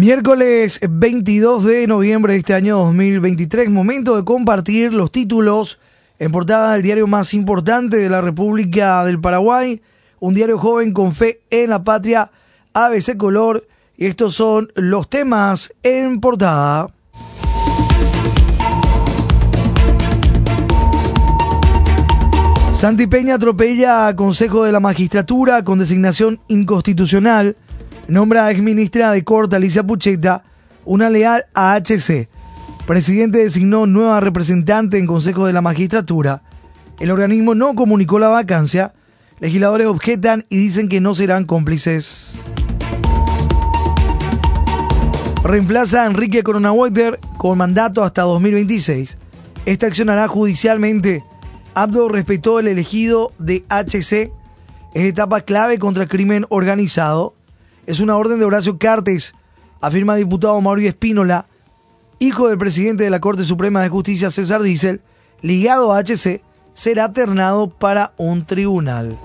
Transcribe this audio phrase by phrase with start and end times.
[0.00, 5.78] Miércoles 22 de noviembre de este año 2023, momento de compartir los títulos
[6.18, 9.82] en portada del diario más importante de la República del Paraguay,
[10.18, 12.30] un diario joven con fe en la patria,
[12.72, 16.86] ABC Color, y estos son los temas en portada.
[22.72, 27.58] Santi Peña atropella a Consejo de la Magistratura con designación inconstitucional
[28.10, 30.42] nombra a exministra de Corte Alicia Pucheta
[30.84, 32.28] una leal a HC.
[32.86, 36.42] Presidente designó nueva representante en Consejo de la Magistratura.
[36.98, 38.94] El organismo no comunicó la vacancia.
[39.38, 42.34] Legisladores objetan y dicen que no serán cómplices.
[45.44, 49.18] Reemplaza a Enrique Coronawetter con mandato hasta 2026.
[49.66, 51.22] Esta accionará judicialmente.
[51.74, 54.32] Abdo respetó el elegido de HC.
[54.94, 57.34] Es etapa clave contra el crimen organizado
[57.90, 59.34] es una orden de Horacio Cartes,
[59.80, 61.46] afirma diputado Mauricio Espínola,
[62.20, 65.00] hijo del presidente de la Corte Suprema de Justicia César Diesel,
[65.42, 66.40] ligado a HC,
[66.72, 69.18] será ternado para un tribunal.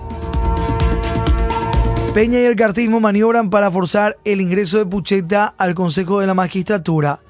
[2.12, 6.34] Peña y el cartismo maniobran para forzar el ingreso de Pucheta al Consejo de la
[6.34, 7.20] Magistratura.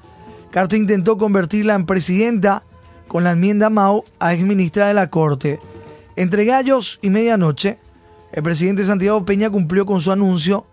[0.49, 2.63] Carte intentó convertirla en presidenta
[3.07, 5.59] con la enmienda Mao a exministra de la Corte.
[6.15, 7.77] Entre gallos y medianoche,
[8.31, 10.65] el presidente Santiago Peña cumplió con su anuncio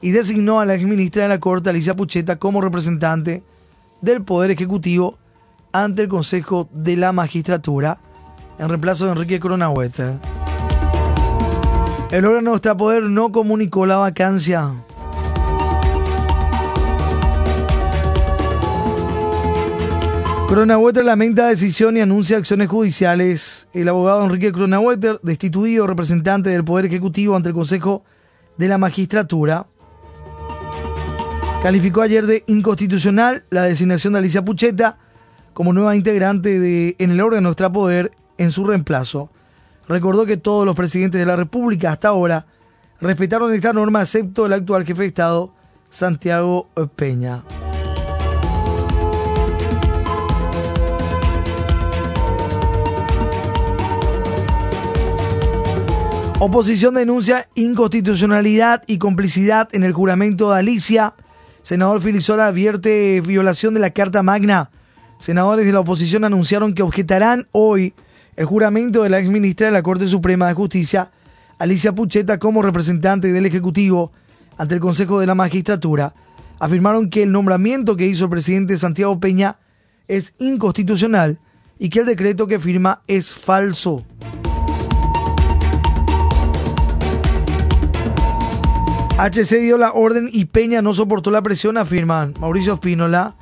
[0.00, 3.42] y designó a la exministra de la Corte, Alicia Pucheta, como representante
[4.00, 5.18] del Poder Ejecutivo
[5.72, 7.98] ante el Consejo de la Magistratura,
[8.58, 10.14] en reemplazo de Enrique Coronahueter.
[12.10, 14.72] El órgano de Poder no comunicó la vacancia.
[20.48, 23.66] Cronaueter lamenta decisión y anuncia acciones judiciales.
[23.74, 28.04] El abogado Enrique Cronaueter, destituido representante del Poder Ejecutivo ante el Consejo
[28.56, 29.66] de la Magistratura,
[31.62, 34.98] calificó ayer de inconstitucional la designación de Alicia Pucheta
[35.52, 39.30] como nueva integrante de, en el órgano extrapoder en su reemplazo.
[39.88, 42.46] Recordó que todos los presidentes de la República hasta ahora
[43.00, 45.54] respetaron esta norma excepto el actual jefe de Estado,
[45.90, 47.44] Santiago Peña.
[56.38, 61.14] Oposición denuncia inconstitucionalidad y complicidad en el juramento de Alicia
[61.66, 64.70] Senador Filisola advierte violación de la Carta Magna.
[65.18, 67.92] Senadores de la oposición anunciaron que objetarán hoy
[68.36, 71.10] el juramento de la exministra de la Corte Suprema de Justicia,
[71.58, 74.12] Alicia Pucheta, como representante del Ejecutivo
[74.56, 76.14] ante el Consejo de la Magistratura.
[76.60, 79.58] Afirmaron que el nombramiento que hizo el presidente Santiago Peña
[80.06, 81.40] es inconstitucional
[81.80, 84.06] y que el decreto que firma es falso.
[89.18, 93.34] HC dio la orden y Peña no soportó la presión, afirman Mauricio Espínola,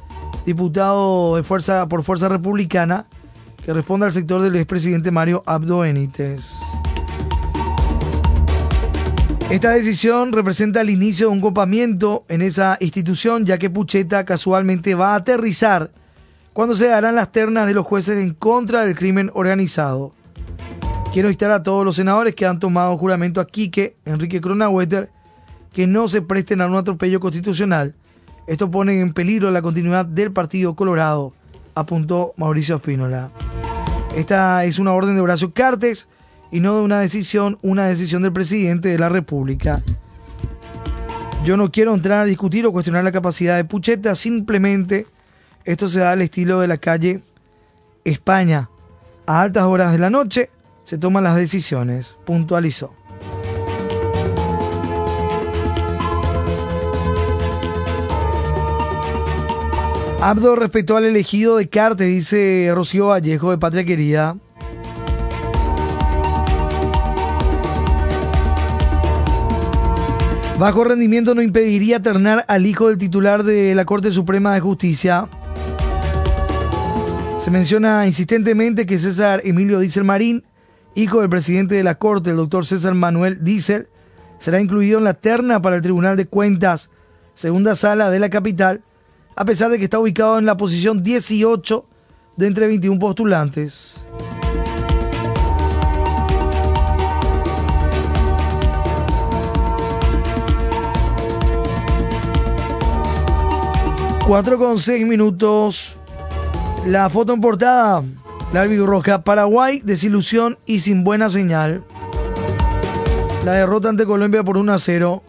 [0.46, 3.08] diputado de fuerza, por Fuerza Republicana,
[3.64, 6.44] que responde al sector del expresidente Mario Abdo Benítez.
[9.50, 14.94] Esta decisión representa el inicio de un copamiento en esa institución, ya que Pucheta casualmente
[14.94, 15.90] va a aterrizar
[16.52, 20.14] cuando se darán las ternas de los jueces en contra del crimen organizado.
[21.12, 25.10] Quiero instar a todos los senadores que han tomado juramento a Quique, Enrique Cronawetter,
[25.74, 27.94] que no se presten a un atropello constitucional.
[28.46, 31.34] Esto pone en peligro la continuidad del Partido Colorado,
[31.74, 33.30] apuntó Mauricio Espínola.
[34.16, 36.06] Esta es una orden de Horacio Cartes
[36.52, 39.82] y no de una decisión, una decisión del presidente de la República.
[41.44, 45.06] Yo no quiero entrar a discutir o cuestionar la capacidad de Pucheta, simplemente
[45.64, 47.22] esto se da al estilo de la calle
[48.04, 48.70] España.
[49.26, 50.50] A altas horas de la noche
[50.84, 52.94] se toman las decisiones, puntualizó.
[60.26, 64.38] Abdo respetó al elegido de Carte, dice Rocío Vallejo de Patria Querida.
[70.58, 75.28] Bajo rendimiento no impediría ternar al hijo del titular de la Corte Suprema de Justicia.
[77.38, 80.46] Se menciona insistentemente que César Emilio Diesel Marín,
[80.94, 83.88] hijo del presidente de la Corte, el doctor César Manuel Diesel,
[84.38, 86.88] será incluido en la terna para el Tribunal de Cuentas,
[87.34, 88.82] segunda sala de la capital,
[89.36, 91.86] a pesar de que está ubicado en la posición 18
[92.36, 94.06] de entre 21 postulantes.
[104.26, 105.96] Cuatro con seis minutos.
[106.86, 108.02] La foto en portada.
[108.52, 109.22] La roja.
[109.22, 111.84] Paraguay, desilusión y sin buena señal.
[113.44, 115.22] La derrota ante Colombia por 1 a 0.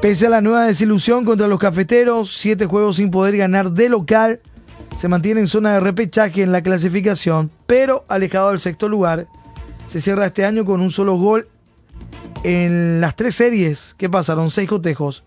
[0.00, 4.40] Pese a la nueva desilusión contra los cafeteros, siete juegos sin poder ganar de local,
[4.96, 9.26] se mantiene en zona de repechaje en la clasificación, pero alejado del sexto lugar.
[9.88, 11.48] Se cierra este año con un solo gol
[12.44, 15.24] en las tres series que pasaron, seis cotejos.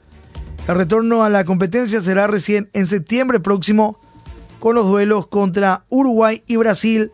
[0.69, 3.99] El retorno a la competencia será recién en septiembre próximo
[4.61, 7.11] con los duelos contra Uruguay y Brasil.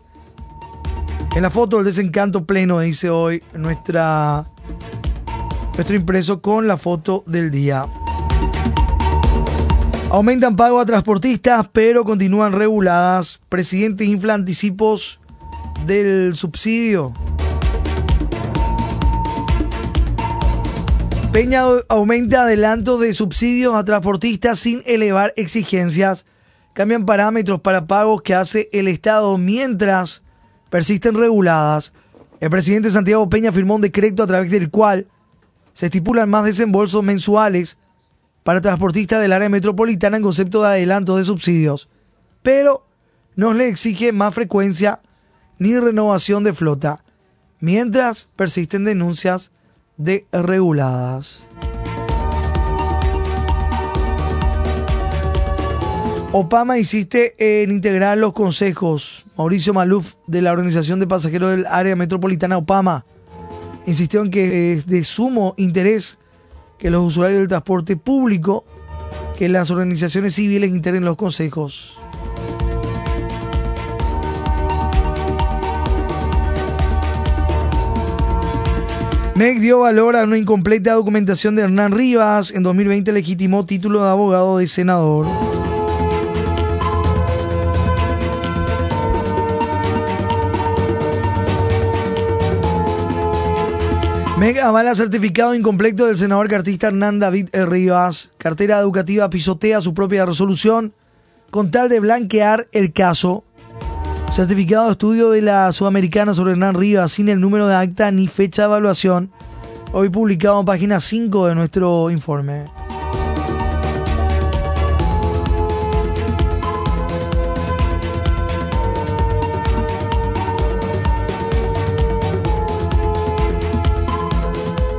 [1.36, 4.48] En la foto el desencanto pleno, dice hoy nuestra
[5.78, 7.86] nuestro impreso con la foto del día.
[10.10, 13.40] Aumentan pago a transportistas, pero continúan reguladas.
[13.48, 15.20] Presidente infla anticipos
[15.86, 17.14] del subsidio.
[21.32, 26.26] Peña aumenta adelantos de subsidios a transportistas sin elevar exigencias.
[26.74, 30.24] Cambian parámetros para pagos que hace el Estado mientras
[30.72, 31.94] persisten reguladas.
[32.40, 35.08] El presidente Santiago Peña firmó un decreto a través del cual
[35.78, 37.78] se estipulan más desembolsos mensuales
[38.42, 41.88] para transportistas del área metropolitana en concepto de adelanto de subsidios,
[42.42, 42.88] pero
[43.36, 45.04] no le exige más frecuencia
[45.60, 47.04] ni renovación de flota,
[47.60, 49.52] mientras persisten denuncias
[49.98, 51.42] de reguladas.
[56.32, 59.28] Opama insiste en integrar los consejos.
[59.38, 63.06] Mauricio Maluf de la Organización de Pasajeros del Área Metropolitana Opama
[63.88, 66.20] insistió en que es de sumo interés
[66.78, 68.64] que los usuarios del transporte público,
[69.38, 71.98] que las organizaciones civiles integren los consejos.
[79.36, 82.52] MEC dio valor a una incompleta documentación de Hernán Rivas.
[82.52, 85.28] En 2020 legitimó título de abogado de senador.
[94.38, 98.30] MEG avala certificado incompleto del senador cartista Hernán David Rivas.
[98.38, 100.94] Cartera educativa pisotea su propia resolución
[101.50, 103.44] con tal de blanquear el caso.
[104.32, 108.28] Certificado de estudio de la Sudamericana sobre Hernán Rivas sin el número de acta ni
[108.28, 109.32] fecha de evaluación.
[109.92, 112.77] Hoy publicado en página 5 de nuestro informe.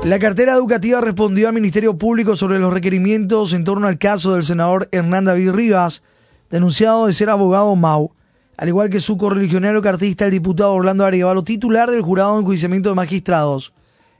[0.04, 4.44] La cartera educativa respondió al Ministerio Público sobre los requerimientos en torno al caso del
[4.44, 6.02] senador Hernán David Rivas,
[6.50, 8.12] denunciado de ser abogado Mau,
[8.56, 12.88] al igual que su correligionario cartista, el diputado Orlando Arevalo, titular del jurado de enjuiciamiento
[12.88, 13.72] de magistrados.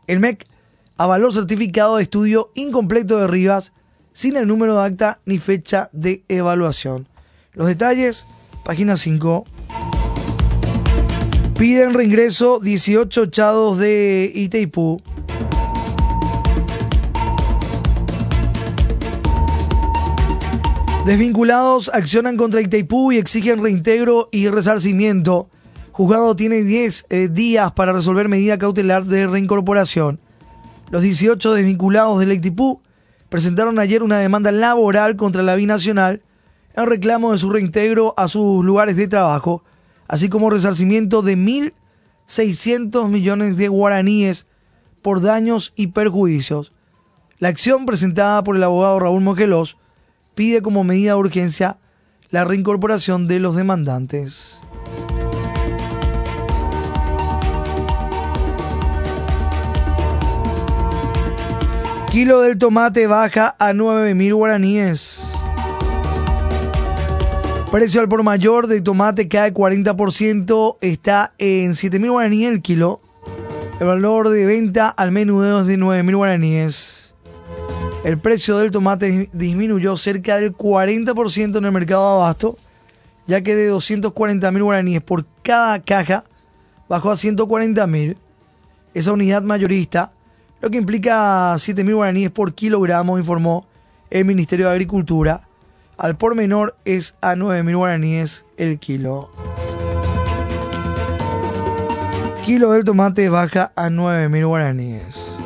[0.06, 0.46] El MEC
[0.96, 3.72] avaló certificado de estudio incompleto de Rivas,
[4.12, 7.08] sin el número de acta ni fecha de evaluación.
[7.52, 8.26] Los detalles,
[8.64, 9.44] página 5.
[11.56, 15.00] Piden reingreso 18 echados de Itaipú.
[21.08, 25.48] Desvinculados accionan contra Itaipú y exigen reintegro y resarcimiento.
[25.90, 30.20] Juzgado tiene 10 eh, días para resolver medida cautelar de reincorporación.
[30.90, 32.82] Los 18 desvinculados del Itaipú
[33.30, 36.20] presentaron ayer una demanda laboral contra la binacional
[36.76, 39.64] en reclamo de su reintegro a sus lugares de trabajo,
[40.08, 44.44] así como resarcimiento de 1.600 millones de guaraníes
[45.00, 46.74] por daños y perjuicios.
[47.38, 49.77] La acción presentada por el abogado Raúl Moquelos
[50.38, 51.78] pide como medida de urgencia
[52.30, 54.60] la reincorporación de los demandantes.
[62.12, 65.22] Kilo del tomate baja a 9.000 guaraníes.
[67.72, 73.00] Precio al por mayor de tomate cae 40%, está en 7.000 guaraníes el kilo.
[73.80, 76.97] El valor de venta al menudeo es de 9.000 guaraníes
[78.04, 82.56] el precio del tomate disminuyó cerca del 40% en el mercado de abasto,
[83.26, 86.24] ya que de 240 mil guaraníes por cada caja
[86.88, 88.16] bajó a 140 mil.
[88.94, 90.12] Esa unidad mayorista,
[90.60, 93.66] lo que implica 7 mil guaraníes por kilogramo, informó
[94.10, 95.46] el Ministerio de Agricultura.
[95.96, 99.30] Al por menor es a 9 mil guaraníes el kilo.
[102.44, 105.38] Kilo del tomate baja a 9 mil guaraníes.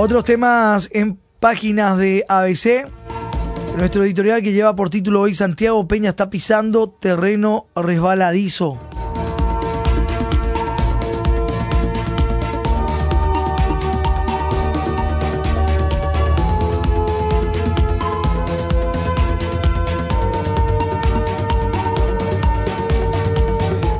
[0.00, 2.88] Otros temas en páginas de ABC.
[3.76, 8.78] Nuestro editorial que lleva por título hoy Santiago Peña está pisando terreno resbaladizo.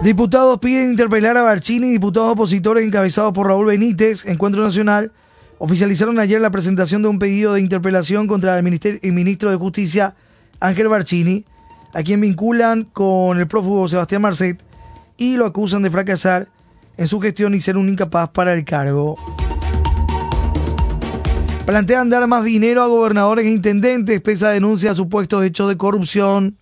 [0.04, 5.10] Diputados piden interpelar a Barcini, diputados opositores encabezados por Raúl Benítez, Encuentro Nacional,
[5.58, 10.14] oficializaron ayer la presentación de un pedido de interpelación contra el, ministro de Justicia,
[10.60, 11.44] Ángel Barcini,
[11.92, 14.62] a quien vinculan con el prófugo Sebastián Marcet
[15.16, 16.48] y lo acusan de fracasar
[16.96, 19.16] en su gestión y ser un incapaz para el cargo.
[21.66, 26.56] Plantean dar más dinero a gobernadores e intendentes, pesa denuncia a supuestos hechos de corrupción.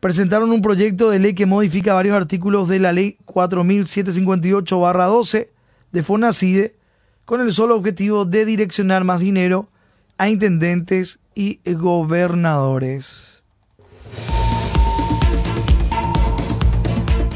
[0.00, 5.48] presentaron un proyecto de ley que modifica varios artículos de la ley 4758-12
[5.92, 6.76] de FONACIDE
[7.24, 9.68] con el solo objetivo de direccionar más dinero
[10.16, 13.42] a intendentes y gobernadores.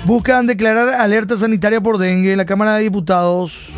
[0.05, 3.73] Buscan declarar alerta sanitaria por dengue en la Cámara de Diputados.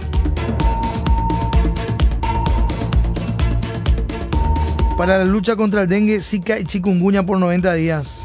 [4.96, 8.20] Para la lucha contra el dengue, Zika y chikungunya por 90 días.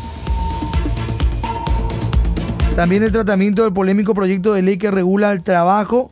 [2.75, 6.11] También el tratamiento del polémico proyecto de ley que regula el trabajo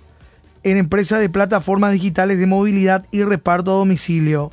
[0.71, 4.51] en empresas de plataformas digitales de movilidad y reparto a domicilio,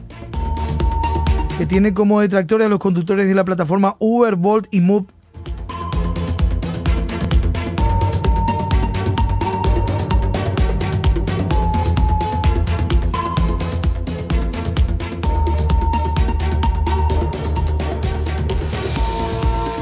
[1.59, 5.07] que tiene como detractores a los conductores de la plataforma Uber, Bolt y Move.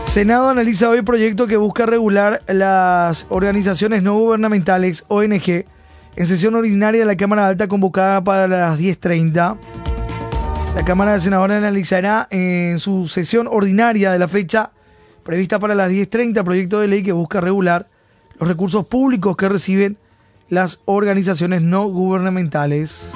[0.07, 5.65] Senado analiza hoy proyecto que busca regular las organizaciones no gubernamentales, ONG,
[6.16, 9.57] en sesión ordinaria de la Cámara Alta convocada para las 10.30.
[10.75, 14.73] La Cámara de Senadores analizará en su sesión ordinaria de la fecha
[15.23, 17.88] prevista para las 10.30 proyecto de ley que busca regular
[18.38, 19.97] los recursos públicos que reciben
[20.49, 23.12] las organizaciones no gubernamentales.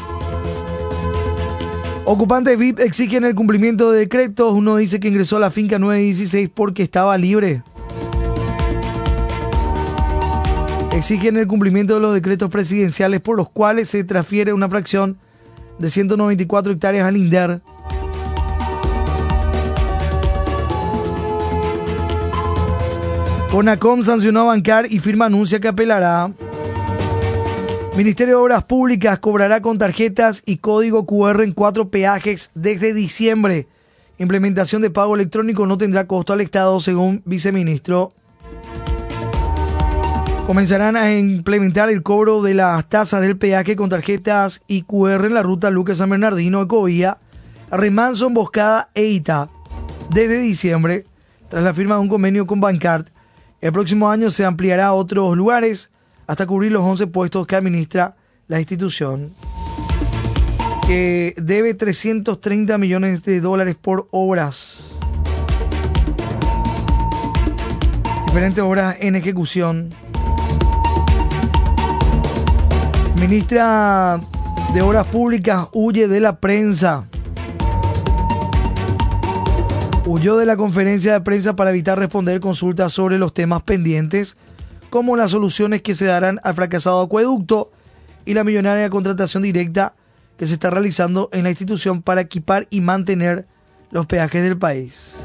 [2.05, 4.53] Ocupantes VIP exigen el cumplimiento de decretos.
[4.53, 7.63] Uno dice que ingresó a la finca 916 porque estaba libre.
[10.97, 15.19] Exigen el cumplimiento de los decretos presidenciales por los cuales se transfiere una fracción
[15.79, 17.61] de 194 hectáreas al INDER.
[23.51, 26.33] CONACOM sancionó a Bancar y firma anuncia que apelará.
[27.95, 33.69] Ministerio de Obras Públicas cobrará con tarjetas y código QR en cuatro peajes desde diciembre.
[34.17, 38.15] Implementación de pago electrónico no tendrá costo al Estado, según viceministro.
[40.47, 45.35] Comenzarán a implementar el cobro de las tasas del peaje con tarjetas y QR en
[45.35, 47.19] la ruta Lucas San Bernardino, Ecovía,
[47.69, 49.51] Remanso, Emboscada e Ita.
[50.11, 51.05] Desde diciembre,
[51.49, 53.07] tras la firma de un convenio con Bancard,
[53.61, 55.91] el próximo año se ampliará a otros lugares
[56.29, 58.15] hasta cubrir los 11 puestos que administra
[58.47, 59.35] la institución,
[60.87, 64.93] que debe 330 millones de dólares por obras.
[68.27, 70.06] Diferentes obras en ejecución.
[73.21, 74.21] Ministra
[74.75, 77.09] de Obras Públicas huye de la prensa.
[80.05, 84.37] Huyó de la conferencia de prensa para evitar responder consultas sobre los temas pendientes
[84.91, 87.73] como las soluciones que se darán al fracasado acueducto
[88.27, 89.95] y la millonaria contratación directa
[90.37, 93.47] que se está realizando en la institución para equipar y mantener
[93.91, 95.17] los peajes del país.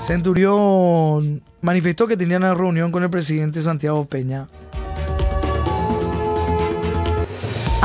[0.00, 4.48] Centurión manifestó que tenían una reunión con el presidente Santiago Peña.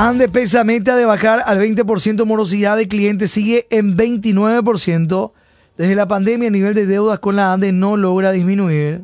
[0.01, 5.33] Ande pesa meta de bajar al 20% morosidad de clientes, sigue en 29%.
[5.75, 9.03] Desde la pandemia, el nivel de deudas con la ANDE no logra disminuir.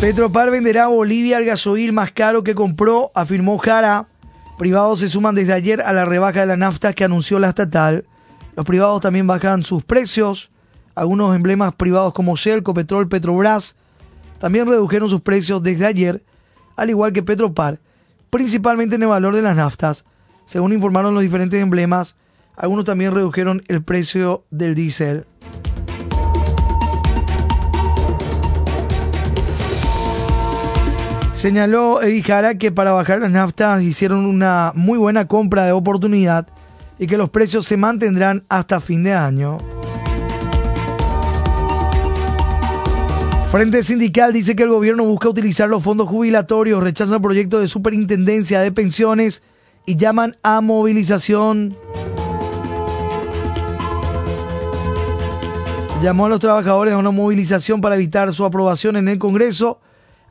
[0.00, 4.08] Petropar venderá a Bolivia el gasoil más caro que compró, afirmó Jara.
[4.58, 8.04] Privados se suman desde ayer a la rebaja de la nafta que anunció la estatal.
[8.56, 10.50] Los privados también bajan sus precios.
[10.96, 13.76] Algunos emblemas privados como Shell, Copetrol, Petrobras
[14.40, 16.24] también redujeron sus precios desde ayer,
[16.74, 17.78] al igual que Petropar,
[18.30, 20.04] principalmente en el valor de las naftas,
[20.46, 22.16] según informaron los diferentes emblemas,
[22.56, 25.26] algunos también redujeron el precio del diésel.
[31.34, 36.48] Señaló Jara que para bajar las naftas hicieron una muy buena compra de oportunidad
[36.98, 39.58] y que los precios se mantendrán hasta fin de año.
[43.50, 47.66] Frente Sindical dice que el gobierno busca utilizar los fondos jubilatorios, rechaza el proyecto de
[47.66, 49.42] superintendencia de pensiones
[49.86, 51.76] y llaman a movilización.
[56.00, 59.80] Llamó a los trabajadores a una movilización para evitar su aprobación en el Congreso.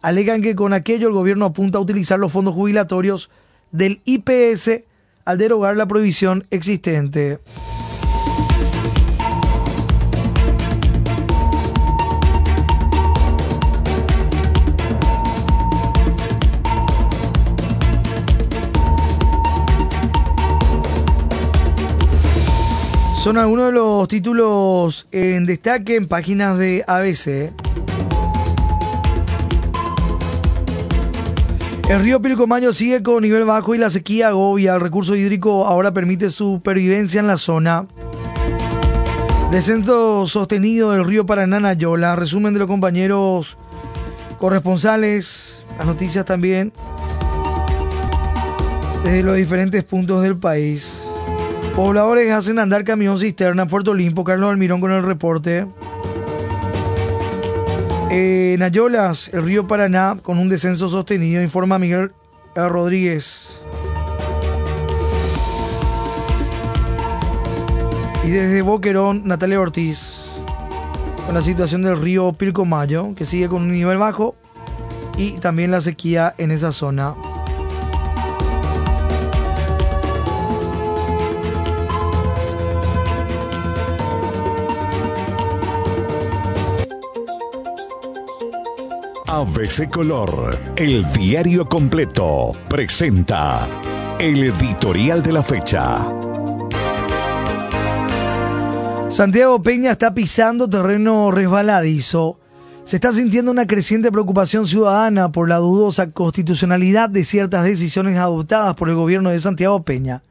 [0.02, 3.30] Alegan que con aquello el gobierno apunta a utilizar los fondos jubilatorios
[3.74, 4.84] del IPS
[5.26, 7.40] al derogar la prohibición existente.
[23.20, 27.52] Son algunos de los títulos en destaque en páginas de ABC.
[31.90, 34.76] El río Pilcomayo sigue con nivel bajo y la sequía agobia.
[34.76, 37.88] El recurso hídrico ahora permite supervivencia en la zona.
[39.52, 42.16] Descenso sostenido del río Paraná Nayola.
[42.16, 43.58] Resumen de los compañeros
[44.40, 45.66] corresponsales.
[45.78, 46.72] Las noticias también.
[49.04, 51.09] Desde los diferentes puntos del país.
[51.80, 54.26] Pobladores hacen andar camión cisterna en Puerto Olimpo.
[54.26, 55.66] Carlos Almirón con el reporte.
[58.10, 62.12] En Ayolas, el río Paraná, con un descenso sostenido, informa Miguel
[62.54, 63.62] Rodríguez.
[68.26, 70.34] Y desde Boquerón, Natalia Ortiz,
[71.26, 74.36] con la situación del río Pilcomayo, que sigue con un nivel bajo,
[75.16, 77.16] y también la sequía en esa zona.
[89.32, 93.68] ABC Color, el diario completo, presenta
[94.18, 96.04] el editorial de la fecha.
[99.08, 102.40] Santiago Peña está pisando terreno resbaladizo.
[102.86, 108.74] Se está sintiendo una creciente preocupación ciudadana por la dudosa constitucionalidad de ciertas decisiones adoptadas
[108.74, 110.24] por el gobierno de Santiago Peña.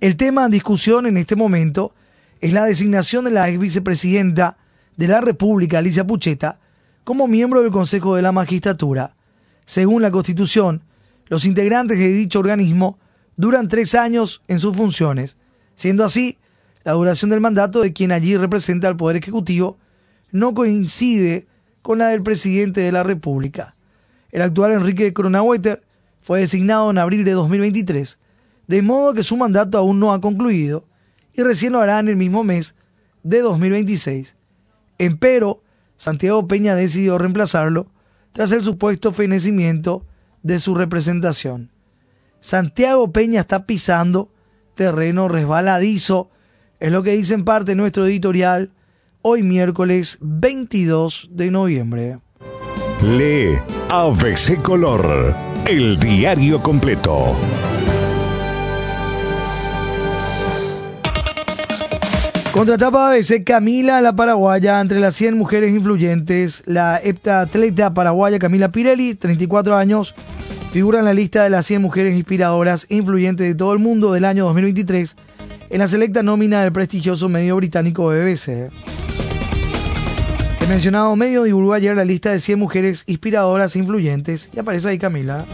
[0.00, 1.92] El tema en discusión en este momento
[2.40, 4.58] es la designación de la ex vicepresidenta
[4.96, 6.60] de la República, Alicia Pucheta,
[7.04, 9.14] como miembro del Consejo de la Magistratura.
[9.66, 10.82] Según la Constitución,
[11.26, 12.98] los integrantes de dicho organismo
[13.36, 15.36] duran tres años en sus funciones,
[15.74, 16.38] siendo así,
[16.84, 19.78] la duración del mandato de quien allí representa al Poder Ejecutivo
[20.30, 21.46] no coincide
[21.82, 23.74] con la del presidente de la República.
[24.30, 25.82] El actual Enrique Cronaueter
[26.20, 28.18] fue designado en abril de 2023,
[28.66, 30.84] de modo que su mandato aún no ha concluido
[31.34, 32.74] y recién lo hará en el mismo mes
[33.22, 34.36] de 2026.
[34.98, 35.61] Empero,
[36.02, 37.86] Santiago Peña decidió reemplazarlo
[38.32, 40.04] tras el supuesto fenecimiento
[40.42, 41.70] de su representación.
[42.40, 44.28] Santiago Peña está pisando
[44.74, 46.28] terreno resbaladizo,
[46.80, 48.72] es lo que dice en parte nuestro editorial
[49.22, 52.18] hoy miércoles 22 de noviembre.
[53.00, 53.60] Lee
[53.90, 55.36] ABC Color,
[55.68, 57.36] el diario completo.
[62.52, 66.62] Contratapa ABC Camila la paraguaya entre las 100 mujeres influyentes.
[66.66, 70.14] La heptatleta paraguaya Camila Pirelli, 34 años,
[70.70, 74.12] figura en la lista de las 100 mujeres inspiradoras e influyentes de todo el mundo
[74.12, 75.16] del año 2023
[75.70, 78.70] en la selecta nómina del prestigioso medio británico BBC.
[80.60, 84.90] El mencionado medio divulgó ayer la lista de 100 mujeres inspiradoras e influyentes y aparece
[84.90, 85.46] ahí Camila.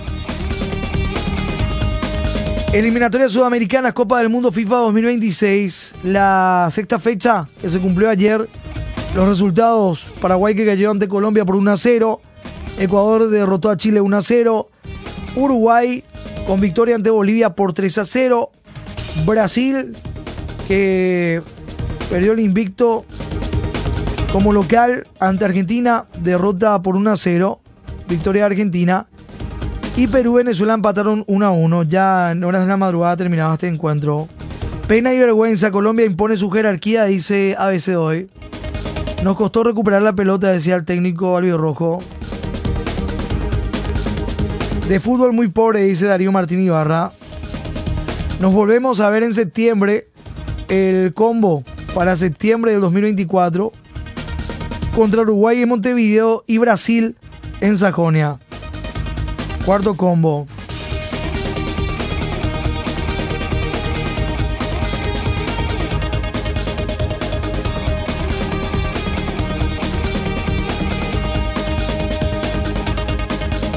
[2.78, 8.48] Eliminatorias Sudamericanas Copa del Mundo FIFA 2026, la sexta fecha que se cumplió ayer.
[9.16, 12.20] Los resultados, Paraguay que cayó ante Colombia por 1 a 0,
[12.78, 14.68] Ecuador derrotó a Chile 1 a 0,
[15.34, 16.04] Uruguay
[16.46, 18.52] con victoria ante Bolivia por 3 a 0,
[19.26, 19.96] Brasil
[20.68, 21.42] que
[22.08, 23.04] perdió el invicto
[24.32, 27.60] como local ante Argentina, derrota por 1 a 0,
[28.08, 29.08] victoria de Argentina.
[29.98, 31.82] Y Perú y Venezuela empataron 1 a 1.
[31.82, 34.28] Ya en horas de la madrugada terminaba este encuentro.
[34.86, 35.72] Pena y vergüenza.
[35.72, 38.30] Colombia impone su jerarquía, dice ABC hoy.
[39.24, 41.98] Nos costó recuperar la pelota, decía el técnico Rojo.
[44.88, 47.10] De fútbol muy pobre, dice Darío Martín Ibarra.
[48.38, 50.06] Nos volvemos a ver en septiembre.
[50.68, 53.72] El combo para septiembre del 2024
[54.94, 57.16] contra Uruguay en Montevideo y Brasil
[57.60, 58.38] en Sajonia.
[59.68, 60.46] Cuarto combo.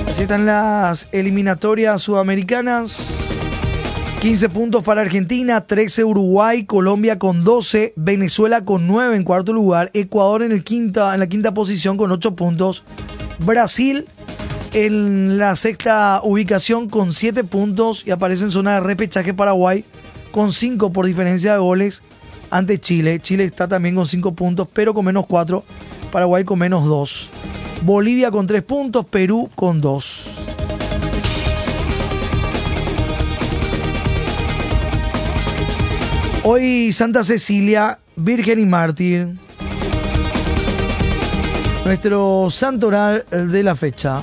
[0.08, 2.96] Así están las eliminatorias sudamericanas.
[4.22, 9.92] 15 puntos para Argentina, 13 Uruguay, Colombia con 12, Venezuela con 9 en cuarto lugar,
[9.94, 12.86] Ecuador en, el quinta, en la quinta posición con 8 puntos,
[13.40, 14.08] Brasil
[14.74, 19.84] en la sexta ubicación con 7 puntos y aparece en zona de repechaje Paraguay
[20.32, 22.02] con 5 por diferencia de goles
[22.50, 23.20] ante Chile.
[23.20, 25.64] Chile está también con 5 puntos, pero con menos 4.
[26.12, 27.30] Paraguay con menos 2.
[27.84, 30.26] Bolivia con 3 puntos, Perú con 2.
[36.44, 39.28] Hoy Santa Cecilia, Virgen y Mártir.
[41.86, 44.22] Nuestro santoral de la fecha.